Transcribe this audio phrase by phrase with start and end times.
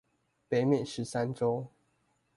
[0.49, 1.67] 北美十三州